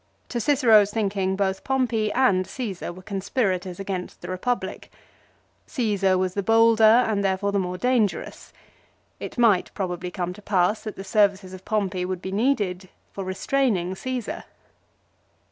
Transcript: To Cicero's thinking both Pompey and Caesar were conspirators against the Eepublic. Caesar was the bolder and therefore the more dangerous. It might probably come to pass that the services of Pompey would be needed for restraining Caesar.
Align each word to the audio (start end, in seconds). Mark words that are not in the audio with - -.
To 0.29 0.39
Cicero's 0.39 0.89
thinking 0.89 1.35
both 1.35 1.63
Pompey 1.63 2.11
and 2.13 2.47
Caesar 2.47 2.91
were 2.91 3.03
conspirators 3.03 3.79
against 3.79 4.21
the 4.21 4.29
Eepublic. 4.29 4.85
Caesar 5.67 6.17
was 6.17 6.33
the 6.33 6.41
bolder 6.41 6.81
and 6.83 7.23
therefore 7.23 7.51
the 7.51 7.59
more 7.59 7.77
dangerous. 7.77 8.51
It 9.19 9.37
might 9.37 9.69
probably 9.75 10.09
come 10.09 10.33
to 10.33 10.41
pass 10.41 10.81
that 10.85 10.95
the 10.95 11.03
services 11.03 11.53
of 11.53 11.65
Pompey 11.65 12.03
would 12.03 12.19
be 12.19 12.31
needed 12.31 12.89
for 13.13 13.23
restraining 13.23 13.93
Caesar. 13.93 14.45